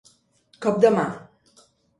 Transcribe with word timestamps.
Cop 0.65 0.81
de 0.85 0.93
mà. 0.97 1.05